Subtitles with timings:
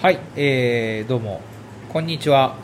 [0.00, 1.40] はい、えー、どうも、
[1.88, 2.54] こんにちは、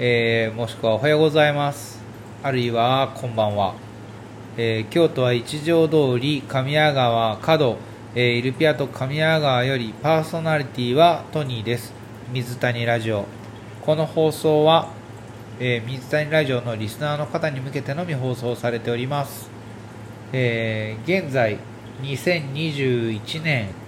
[0.00, 2.02] えー、もしくはおはようございます、
[2.42, 3.76] あるいはこんばんは、
[4.56, 7.76] えー京都は一条通り神谷川角、
[8.16, 11.92] えーイルピアと神谷川よりパーソナリティはトニーです、
[12.32, 13.26] 水谷ラジオ。
[13.86, 14.88] この放送は、
[15.60, 19.48] えー水谷ラジオのリスナーの方に向けてのみ放送されております。
[20.32, 21.56] えー現在
[22.02, 23.83] 2021年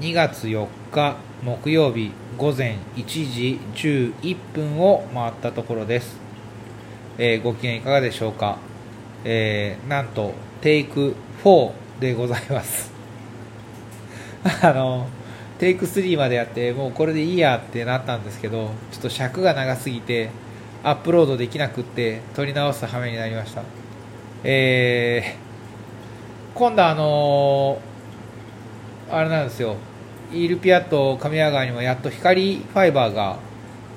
[0.00, 6.16] 2月4日木曜日午前1時11分を回ったところです、
[7.18, 8.58] えーご機嫌いかがでしょうか、
[9.24, 12.92] えーなんとテイク4でございます。
[14.62, 15.08] あの
[15.58, 20.30] テイク3までやってもうこれでいいやってなったんですけどちょっと尺が長すぎて
[20.84, 23.62] アップロードできなくって撮り直す羽目になりました。
[24.44, 25.48] えー
[26.56, 27.88] 今度あのー
[29.10, 29.76] あれなんですよ。
[30.32, 33.38] イールピアと神谷川にもやっと光ファイバーが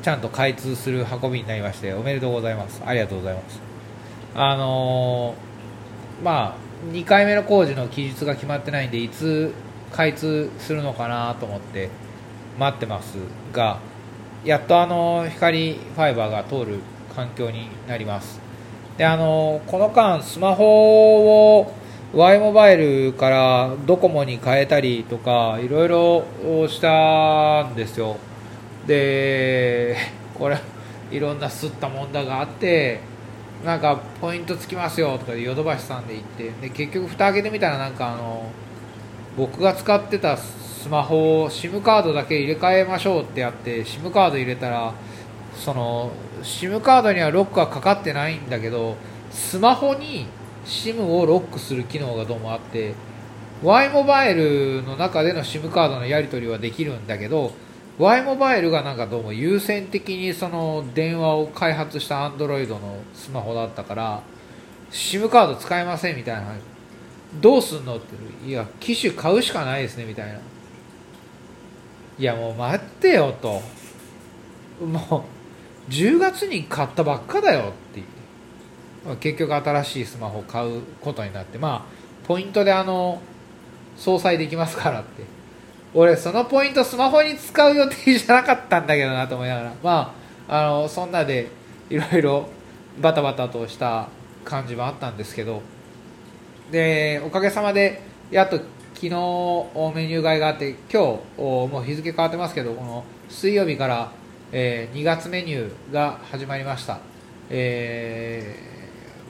[0.02, 2.82] ちゃんと開通する運びになりましておめでとうございます。
[2.86, 3.60] ありがとうございます。
[4.36, 5.52] あのー
[6.24, 9.54] まあ2回目の工事の期日が決まってないんでいつ
[9.92, 11.90] 開通するのかなと思って
[12.58, 13.18] 待ってます
[13.52, 13.80] が
[14.44, 16.80] やっとあの光ファイバーが通る
[17.16, 18.40] 環境になります。
[18.98, 21.74] であのこの間スマホを
[22.14, 26.26] Y モバイルからドコモに変えたりとかいろいろ
[26.68, 28.18] したんですよ。
[28.86, 29.96] で
[30.38, 30.60] これ
[31.10, 33.00] いろんなすったもんだがあって
[33.64, 38.52] なんかポイントつきますよとかでヨドバシさんで言ってで結局蓋開けてみたらなんかあの
[39.38, 44.94] 僕が使ってたスマホを SIM カードだけ入れ替えましょうってやって SIM カード入れたら
[45.56, 48.98] その SIM カードにはロックがかかってないんだけど
[49.30, 50.26] スマホに
[50.72, 52.96] SIM をロックする機能がどうもあって
[53.62, 57.52] Y モバイルの中での SIM カードのやり取りはできるんだけど
[58.00, 62.80] Y モバイルがなんかどうも優先的にその電話を開発した Android の
[63.14, 64.24] スマホだったから
[64.92, 66.56] SIM カード使えませんみたいな
[67.42, 68.16] どうすんのって
[68.48, 70.40] いや機種買うしかないですねみたいな。
[72.20, 73.62] いやもう待ってよと。
[74.86, 75.26] も
[75.88, 78.11] う10月に買ったばっかだよって言ってまあ
[79.20, 83.22] 結局新しいスマホを買うことになってまあポイントであの
[83.98, 85.24] 相殺できますからって。
[85.94, 90.16] 俺そのポイントスマホに使う予定じゃなかったんだけどなと思いながらま
[90.48, 91.50] ああのそんなで
[91.90, 92.50] いろいろ
[93.02, 94.08] バタバタとした
[94.46, 95.62] 感じもあったんですけど。
[96.72, 98.02] でおかげさまで
[98.32, 98.58] やっと
[98.94, 104.12] 昨日メニュー買いがあって今日もう日付変わってますけどこの水曜日から、
[104.52, 107.00] え2月メニューが始まりました、
[107.50, 108.81] えー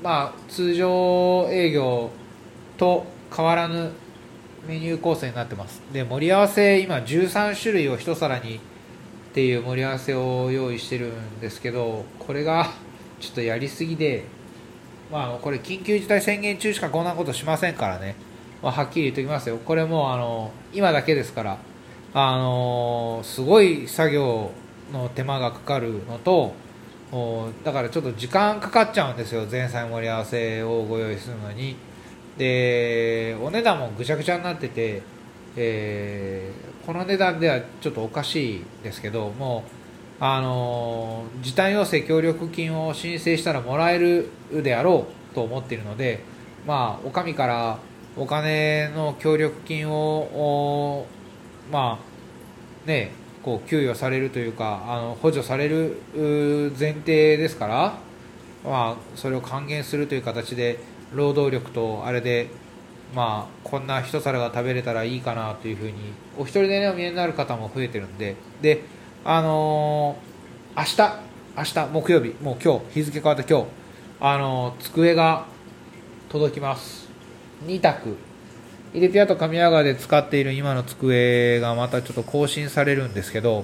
[0.01, 2.09] まあ通常営業
[2.77, 3.91] と変わらぬ
[4.67, 5.81] メニュー構成になってます。
[5.93, 8.59] で盛り合わせ今13種類を一皿にっ
[9.33, 12.69] ていう盛り合わせを用意してるんですけどこれが
[13.19, 14.25] ちょっとやりすぎで
[15.11, 18.15] まあこれ緊急事態宣言中しかこんなことしませんからね、
[18.61, 19.57] まあ、はっきり言っておきますよ。
[19.57, 21.57] これもあの今だけですから
[22.13, 24.51] あのすごい作業
[24.91, 26.53] の手間がかかるのと
[27.63, 29.45] だからちょっと時間かかっちゃうんですよ。
[29.49, 31.75] 前菜盛り合わせをご用意するのに。
[32.37, 35.01] でお値段もぐちゃぐちゃになってて、
[35.55, 39.63] えーこの値段ではちょっとおかしいですけども
[40.19, 46.23] うあの時短要請協力金を申請したらもらえるであろうと思っているので
[46.65, 47.79] まあお上から
[48.17, 51.05] お金の協力金を
[51.71, 51.99] ま
[52.85, 53.11] あね
[53.43, 55.97] こう給与されるというかあの補助される
[56.79, 57.97] 前提ですから、
[58.63, 60.79] まあ、それを還元するという形で
[61.13, 62.47] 労働力とあれで、
[63.15, 65.93] まあ、こんな一皿が食べれたらいいかなというふうに
[66.37, 68.83] お一人でねお見えになる方も増えてるんでで
[69.23, 70.31] あのー
[70.77, 71.19] 明日
[71.57, 73.67] 明日木曜日もう今日日付変わった今日
[74.21, 75.45] あのー机が
[76.31, 77.09] 届きます。
[77.65, 78.30] 2択。
[78.93, 83.63] イレピアと神谷川で使っている今の机がまたちょっと更新されるんですけど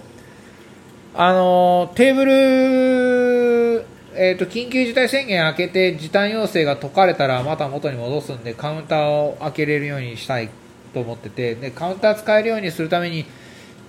[1.13, 10.49] あのテーブル、えー、と緊急事態宣言明けて時短要請が解かれたらまた元に戻すんでカウンターを開けれるようにしたい
[10.93, 13.25] と思っててでカウンター使えるようにするために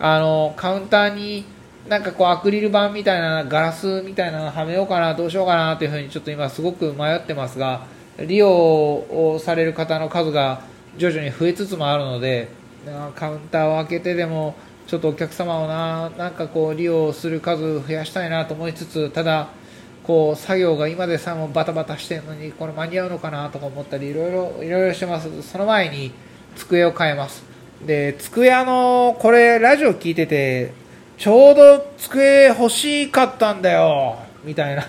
[0.00, 1.44] あのカウンターに
[1.88, 7.86] なんかこうアクリル板みたいなガラスみたいなのはめようかなどうしようかなというふうにちょっと今すごく迷ってますが
[8.18, 10.62] 利用をされる方の数が
[10.98, 12.48] 徐々に増えつつもあるので
[13.14, 14.54] カウンターを開けてでも
[14.86, 19.48] ちょっとお客様をななんかこう利用する数増やしたいなと思いつつただ
[20.02, 25.42] こう作業が今でさえもバタバタしてるのにこれ間に合うのかなとか思ったりいろいろいろいろしてます。
[25.42, 26.12] その前に
[26.56, 27.44] 机を変えます。
[27.84, 30.72] で机あのこれラジオ聞いてて
[31.18, 34.88] ちょうど机欲しかったんだよみたいな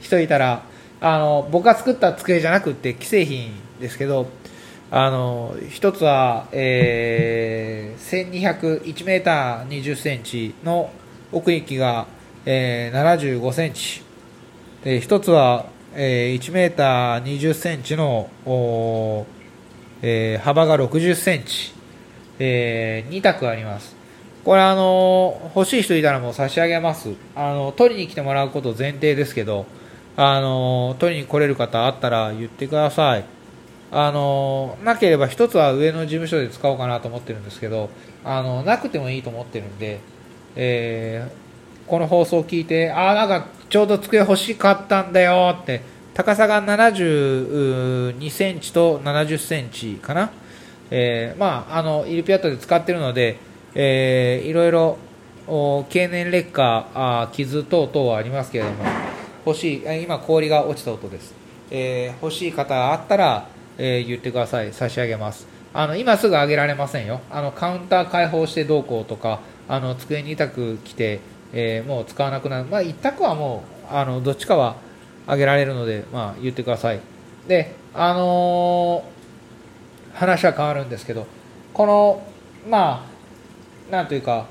[0.00, 0.62] 人いたら
[1.00, 3.50] あの僕が作った机じゃなくて既製品
[3.80, 4.28] ですけど
[4.90, 10.90] あの一つは、えー、1201メーター20センチの
[11.32, 12.06] 奥行きが、
[12.44, 14.02] えー、75センチ。
[14.84, 18.30] で一つは、えー、1メーター20センチの、
[20.02, 21.74] えー、幅が60センチ、
[22.38, 23.96] えー、2択あります。
[24.44, 27.10] これあの欲しい人いたらもう差し上げます。
[27.34, 29.66] あの取りに来てもらうこと前提ですけど
[30.16, 33.35] あの取りに来れる方あったら言ってください。
[33.98, 37.88] あのなければ1つは上の事務所で使おうかなと思ってるんですけど
[38.24, 40.00] あのなくてもいいと思ってるんで、
[40.54, 45.80] えー、この放送を聞いてああなんかちょうど机欲しかったんだよって
[46.12, 50.30] 高さが72センチと70センチかな、
[50.90, 53.38] えー、まああのイルピアットで使ってるので、
[53.74, 54.98] えー、いろいろ
[55.88, 58.84] 経年劣化あ傷等々はありますけれども
[59.46, 61.34] 欲しい今氷が落ちた音です、
[61.70, 64.72] えー、欲しい方あったらえー、言ってください。
[64.72, 65.46] 差し上げます。
[65.74, 67.20] あの今すぐ上げられませんよ。
[67.30, 71.20] あのカウンター開放してどうこうとかあの机に痛く来て、
[71.52, 74.76] えー、もう使わなくなる、まあ、一択はもうあのどっちかは
[75.26, 77.00] 上げられるので、まあ、言ってください。
[77.46, 81.26] であのー、話は変わるんですけど
[81.74, 82.22] この
[82.68, 83.06] ま
[83.90, 84.46] あなんというか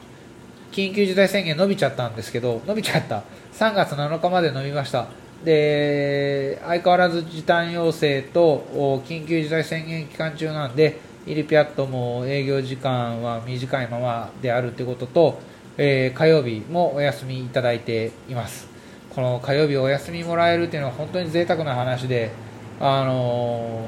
[0.72, 3.24] 緊急事態宣言伸びちゃったんですけど伸びちゃった。
[3.54, 5.08] 3月7日まで伸びました。
[5.46, 15.40] で相変わらず時短要請と緊急事態宣言期間中なんでイルピアットも営業時間は短いままであるということと、
[15.78, 18.68] えー、火曜日もお休みいただいています。
[19.14, 22.32] この火曜日お休みもらえるというのは本当に贅沢な話で、
[22.80, 23.88] あの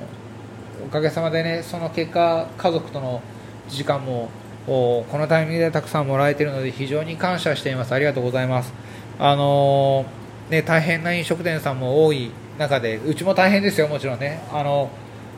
[0.83, 3.21] ー、おかげさまでねその結果家族との
[3.67, 4.29] 時間も
[4.65, 7.93] このタイミングでたくさんもらえているので非常に感謝しています。
[7.93, 8.73] ありがとうございます。
[9.17, 14.41] あのーね、大変な飲食店さんも多い中でうちも大変ですよ、もちろんね。
[14.51, 14.89] あの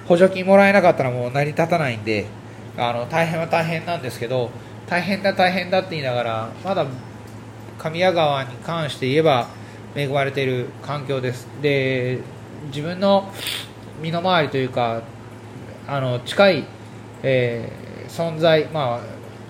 [0.07, 2.25] 補助金もらえなかったらもう成り立たないんで
[2.77, 4.49] あの大変は大変なんですけど
[4.87, 6.85] 大変だ、大変だって言いながらまだ
[7.77, 9.47] 神谷川に関して言えば
[9.95, 11.47] 恵まれている環境です。
[11.61, 12.19] で
[12.67, 13.31] 自分の
[14.01, 15.03] 身の回りというか
[15.87, 16.65] あの近い、
[17.23, 18.99] えー、存在、まあ、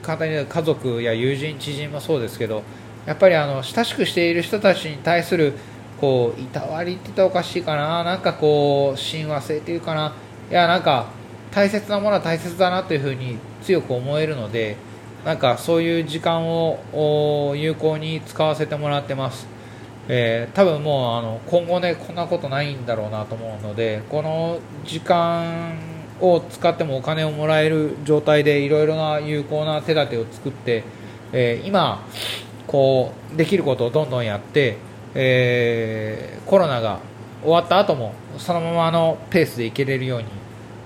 [0.02, 2.64] 簡単に言うと家族や友人、知人もそうですけど
[3.06, 5.54] やっぱりあの親しくしている人たちに対する
[6.00, 8.04] こういたわりって言ったらおかしいかな。
[8.04, 10.14] なんかこう親和性っていうかな。
[10.50, 11.08] いやなんか
[11.52, 14.78] 大切なものは大切だなというふうに強く思えるので
[15.26, 19.48] なんかそういう時間を有効に使わせてもらってます、
[20.08, 25.78] えー、多分もうあの今後ねこんなことないんだろうなと思うのでこの時間
[26.22, 30.84] を使ってもお金をもらえる状態でいろいろな有効な手立てを作って、
[31.34, 32.06] えー、今
[32.70, 34.78] こうできることをどんどんやって、
[35.16, 37.00] えー、コロナが
[37.42, 40.28] 終わった後もそのままのペースでいけれるように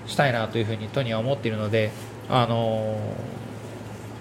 [0.06, 1.90] したいなというふうにトニーは思っているので、
[2.30, 2.96] あの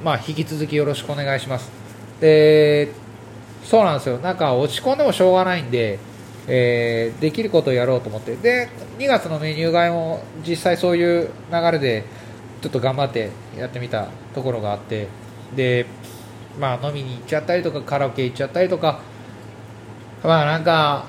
[0.02, 1.72] ー、まあ、引き続きよろしくお願いします。
[2.20, 2.92] で
[3.64, 4.18] そうなんですよ。
[4.18, 6.00] なんか落ち込んでもしょうがないんで、
[6.50, 8.36] えー、できることをやろうと思って。
[8.36, 8.68] で
[9.00, 12.04] 2月のメニュー替えも実際そういう流れで
[12.62, 15.08] ちょっと頑張ってやってみたところがあって
[15.56, 15.86] で
[16.60, 19.00] まあ、飲みに行っちゃったりとかカラオケ行っちゃったりとか
[20.24, 21.06] まあなんか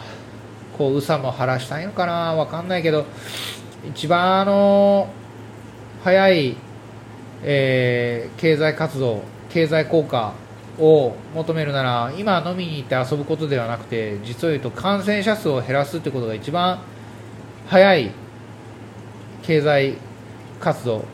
[0.77, 3.05] こううさも晴らしたいのかなわかんないけど
[3.89, 5.09] 一番あの
[6.03, 6.57] 早い、
[7.43, 10.33] えー、経済活動経済効果
[10.79, 16.81] を求めるなら今飲みに行って遊ぶことではなくて実を言うと感染者数を減らすってことが一番
[17.69, 18.11] 早い
[19.43, 19.95] 経済
[20.59, 21.05] 活動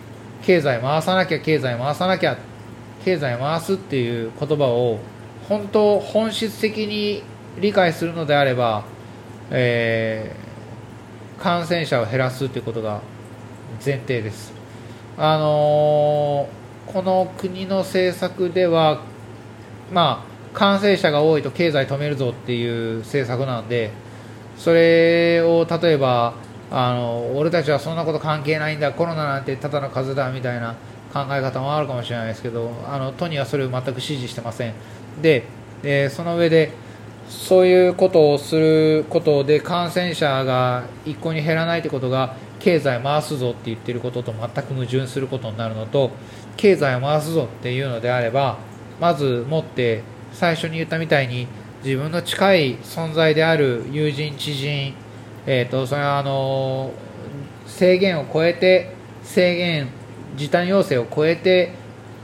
[0.42, 2.38] 経済回さなきゃ経済回さなきゃ
[3.04, 4.98] 経済回すっていう言葉を
[5.48, 7.22] 本当本質的に
[7.60, 8.84] 理解するのであれば、
[9.50, 13.00] えー、感染者を減らすということが
[13.84, 14.52] 前提です。
[15.16, 19.02] あのー、この国の政策では、
[19.92, 23.90] まあ、感染者が多いと経済止めるぞっていう政策なんで
[24.56, 26.34] それを例えば
[26.70, 30.76] あの俺たちはそんなこと関係ないんだコロナなんてただの風邪だみたいな
[31.12, 34.74] 考え方もあるかもしれないですけどあの都にはそれを全く支持してません。
[35.20, 35.44] で
[35.82, 36.72] でその上で
[37.28, 46.10] そういうことをすることで感染者が一向に減らないということが経済回すぞって言ってることと全く矛盾することになるのと
[46.56, 48.58] 経済を回すぞっていうのであれば
[49.00, 50.02] まずもって
[50.32, 51.46] 最初に言ったみたいに
[51.84, 54.94] 自分の近い存在である友人知人、
[55.46, 56.92] えーと、とそれはあの
[57.66, 59.88] 制限を超えて制限
[60.36, 61.72] 時短要請を超えて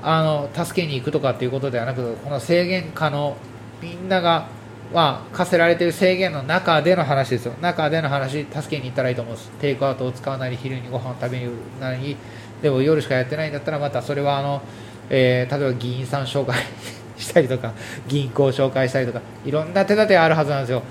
[0.02, 3.36] あの助けに行くとかっていうことではなくこの制限下の
[3.82, 4.48] みんなが、
[4.92, 7.54] まあ、課せられている制限の中での話ですよ。
[7.60, 9.50] 中での話助けに行ったらいいと思うんです。
[9.60, 12.16] テイクアウトを使うなり昼にご飯を食べるなり
[12.62, 14.62] でも夜しかやってないんだったらまたそれはあの、
[15.10, 16.56] えー、例えば議員さん紹介
[17.18, 17.72] したりとか
[18.08, 20.82] 銀行紹介したりとかいろんな手立てあるはずなんですよ。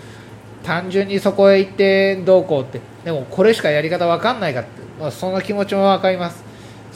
[0.64, 2.82] 単純にそこへ行ってどうこうって。
[3.04, 4.70] でもこれしかやり方わかんないかって、
[5.00, 6.45] まあ、その気持ちも分かります。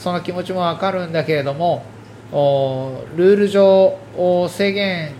[0.00, 1.84] その気持ちも分かるんだけれども
[3.16, 3.98] ルール上
[4.48, 5.12] 制限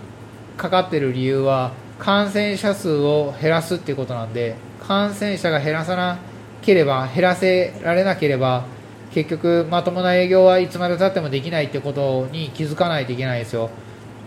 [0.57, 6.17] かかってる理由は感染者数を減らすっていうことなんで感染者が減らさな
[6.63, 8.65] ければ減らせられなければ
[9.13, 13.69] 結局まともな営業はいつまでたってもできないってことに気づかないといけないですよ。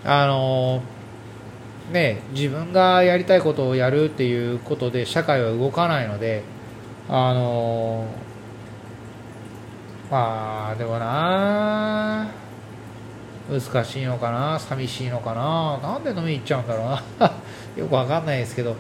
[0.05, 0.83] あの
[1.91, 6.43] ね自分がやりたいことをやるっていうことで社会は動かないので
[7.09, 8.07] あの
[10.11, 12.29] まあでもな
[13.51, 17.33] 難しいのかな寂しいのかななんで飲みに行っちゃうんだろうな
[17.77, 18.75] よくわかんないですけど。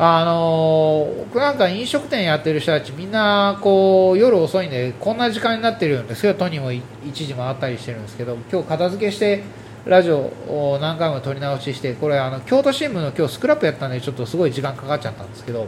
[0.00, 9.42] あの僕なんか飲食店やってる人たちみんなこう夜遅いんでこんな時間になってるんですけどトニーも1時回ったりしてるんですけど今日片付けして
[9.86, 15.66] ラジオを何回も撮り直ししてこれあの京都新聞の今日スクラップやったんでちょっとすごい時間かかっちゃったんですけど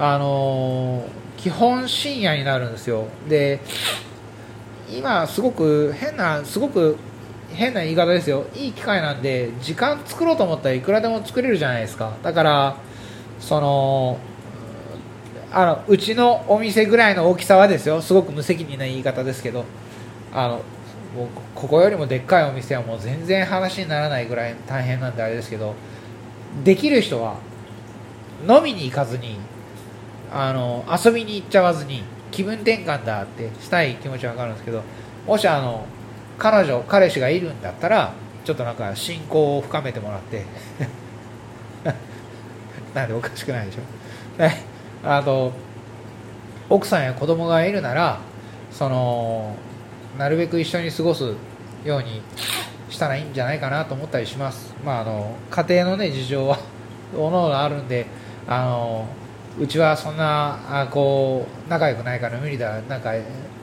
[0.00, 1.04] あの
[1.36, 3.06] 基本深夜になるんですよ。
[3.28, 3.60] で
[4.90, 6.96] 今すごく変なすごく
[7.52, 8.46] 変な言い方ですよ。
[8.54, 12.16] いい機会なんで時間作ろうと思ったらいくらでも作れるじゃないですか。
[12.22, 12.76] だから
[13.38, 14.18] その
[15.52, 18.00] あのうちのお店ぐらいの大きさはですよ。
[18.00, 19.64] すごく無責任な言い方ですけど。
[20.32, 20.54] あの
[21.14, 25.74] もうここよりもでっかいお店はもう全然話にならないぐらい大変なんであれですけど。
[26.64, 27.36] できる人は
[28.48, 29.38] 飲みに行かずに
[30.32, 34.82] あの遊びに行っちゃわずに気分転換だってしたい気持ちは分かるんですけど
[35.26, 35.84] もしあの
[36.38, 38.12] 彼女彼氏がいるんだったら
[38.44, 40.44] ちょっとなんか信仰を深めてもらって
[42.94, 43.80] なんでおかしくないでしょ。
[45.02, 45.52] あと
[46.68, 48.20] 奥さんや子供がいるなら
[48.70, 49.54] その
[50.18, 51.34] なるべく一緒に過ごす
[51.84, 52.22] ように
[52.88, 56.58] したらいいんじゃないかなと思ったりします、まあ、あの家庭の、ね、事情は
[57.14, 58.06] おのおのあるんで
[58.46, 59.06] あの
[59.60, 63.12] うちはそんなあこう仲良くないから無理だなんか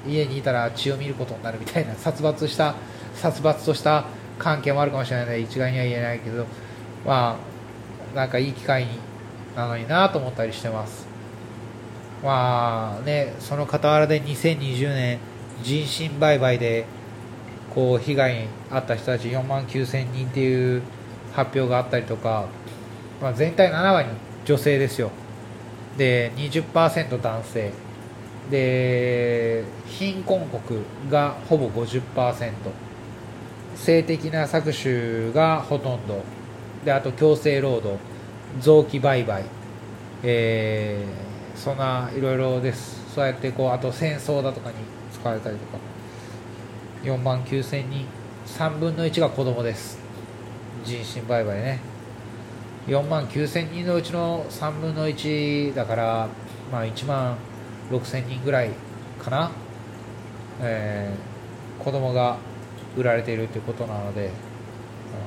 [0.08, 2.75] 家にいたら血を見ることになるみたいな殺伐した
[3.16, 4.06] 殺伐とした
[4.38, 6.46] 関係もあるかもしれないので一概には言えないけど
[7.04, 7.39] ま
[8.13, 8.89] あなんかいい機会に
[9.56, 11.08] なのになと思ったりしてます
[12.24, 15.20] まあねその傍らで2020年
[15.63, 16.86] 人身売買で
[17.74, 20.84] こう被害に遭った人たち4万9000人っていう
[21.34, 22.46] 発表があったりとか、
[23.20, 24.10] まあ、全体7割
[24.46, 25.10] 女性ですよ
[25.98, 27.72] で20%男性。
[28.50, 30.80] で貧困国
[31.12, 32.54] がほぼ50%
[33.75, 36.24] 性的な搾取がほとんど。
[36.86, 37.98] であと強制労働。
[38.62, 39.44] 臓器売買、
[40.24, 43.13] えー、そんないろいろです。
[43.13, 44.75] そうやってこうあと戦争だとかに
[45.12, 45.77] 使われたりとか。
[47.04, 48.06] 4万9000人。
[48.48, 50.00] 3分の1が子供です。
[50.84, 51.80] 人身売買ね。
[52.88, 56.29] 4万9000人のうちの3分の1だから
[56.72, 57.36] まあ1万
[57.91, 58.72] 6000人ぐらい
[59.20, 59.51] かな、
[60.62, 62.38] えー、子供が
[62.96, 64.32] 売られているということなので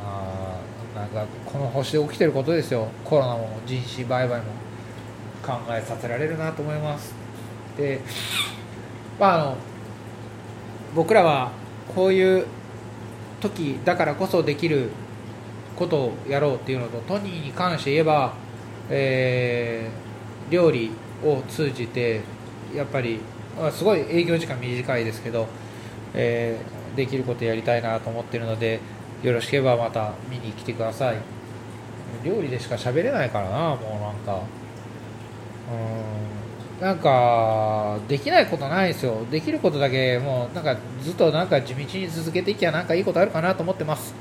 [0.05, 0.59] あ
[0.95, 2.89] なんかこの星で起きてることですよ。
[3.05, 4.45] コロナも人身売買も
[5.43, 7.15] 考えさせられるなと思います。
[7.77, 8.01] で
[9.19, 9.57] まああの
[10.95, 11.51] 僕らは
[11.95, 12.47] こういう
[13.41, 14.91] 時だからこそできる
[15.81, 18.35] ことをやろうっていうのとトニーに関して言えば、
[18.91, 20.91] えー、料理
[21.25, 22.21] を通じて
[22.75, 23.19] やっぱり
[23.73, 25.49] すごい営業時間短いですけど、
[26.15, 28.81] えー、できることやりたいなと思ってるので
[29.23, 31.17] よろしければまた見に来てください。
[32.25, 34.43] 料理でしか喋れないからなもうなんか。
[35.73, 36.85] うん。
[36.85, 39.25] なんかできないことないですよ。
[39.31, 44.15] できることだけもうなんかずっとなんか地道に続けていきゃなんかいいことあるかなと思ってます。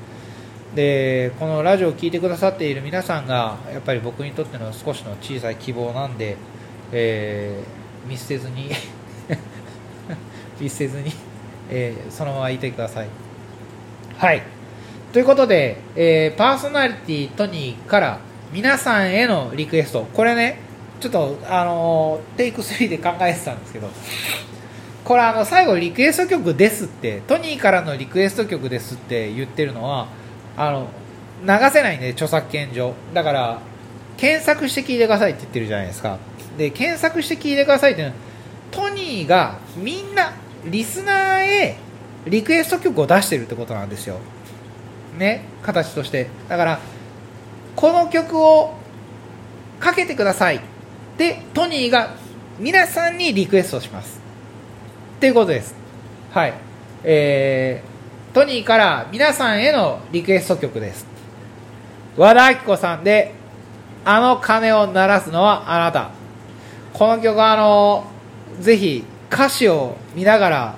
[0.79, 6.37] でこのラジオを聴いてくださっている皆さんがやっぱり僕にとっての少しの小さい希望なんで、
[6.93, 8.69] えー、見捨てずに
[10.57, 11.11] 見捨てずに、
[11.69, 13.09] えー、そのままいてください。
[14.17, 14.41] はい。
[15.11, 18.19] ということで、えー、パーソナリティトニーから
[18.53, 20.05] 皆さんへのリクエスト。
[20.13, 20.59] これね
[21.01, 23.89] ちょっとあのテイク3で考えてたんですけど
[25.03, 30.07] これあの最後リクエスト曲ですってトニーからのリクエスト曲ですって言ってるのは
[30.59, 30.89] あの
[31.41, 32.93] 流せないんで著作権上。
[33.13, 33.61] だから
[34.17, 36.19] 検索して聞いてくださいって言ってるじゃないですか。
[36.57, 38.19] で検索して聞いてくださいっていうのは
[38.69, 40.33] トニーがみんな
[40.65, 41.77] リスナーへ
[42.27, 44.17] リクエスト曲を出してるってことなんですよ。
[45.17, 46.27] ね形として。
[46.49, 46.79] だから
[47.77, 48.73] この曲を
[49.79, 50.59] かけてください
[51.17, 52.15] でトニーが
[52.59, 54.19] 皆さんにリクエストします。
[55.17, 55.73] っていうことです。
[56.31, 56.53] はい。
[57.05, 57.81] え、
[58.33, 61.07] トニーから皆さんへのリクエスト曲です。
[62.15, 63.33] 和田アキ子さんで
[64.05, 66.11] あの鐘を鳴らすのはあなた。
[66.93, 68.05] この曲はあの
[68.59, 70.75] ぜひ歌詞を見ながら、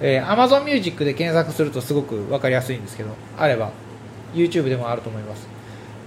[0.00, 3.70] えー、Amazon Music で検索するとすごく分かりやすいんですけどあれば
[4.34, 5.46] YouTube でもあると思います、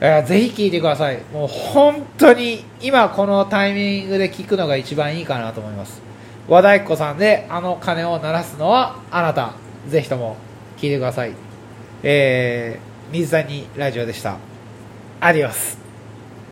[0.01, 1.23] えー、ぜひ聴いてください。
[1.33, 6.03] もう本当に今このタイミングで聴くのが一番いいかなと思います。
[6.47, 9.53] 和田アキ子さんであの鐘を鳴らすのはあなた。
[9.87, 10.35] ぜひとも
[10.77, 11.33] 聞いてください。
[12.03, 14.37] えー、水谷ラジオでした。
[15.19, 15.86] アディオス。